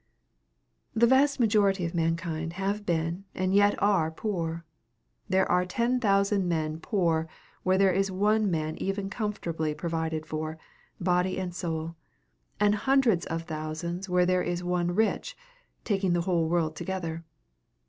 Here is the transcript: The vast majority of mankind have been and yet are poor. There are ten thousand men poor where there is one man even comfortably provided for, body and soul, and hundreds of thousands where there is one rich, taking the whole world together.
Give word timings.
The 0.95 1.05
vast 1.05 1.39
majority 1.39 1.85
of 1.85 1.93
mankind 1.93 2.53
have 2.53 2.87
been 2.87 3.25
and 3.35 3.53
yet 3.53 3.79
are 3.79 4.09
poor. 4.09 4.65
There 5.29 5.45
are 5.45 5.63
ten 5.63 5.99
thousand 5.99 6.49
men 6.49 6.79
poor 6.79 7.29
where 7.61 7.77
there 7.77 7.93
is 7.93 8.09
one 8.09 8.49
man 8.49 8.75
even 8.79 9.11
comfortably 9.11 9.75
provided 9.75 10.25
for, 10.25 10.57
body 10.99 11.37
and 11.39 11.53
soul, 11.53 11.93
and 12.59 12.73
hundreds 12.73 13.27
of 13.27 13.43
thousands 13.43 14.09
where 14.09 14.25
there 14.25 14.41
is 14.41 14.63
one 14.63 14.95
rich, 14.95 15.37
taking 15.83 16.13
the 16.13 16.21
whole 16.21 16.49
world 16.49 16.75
together. 16.75 17.23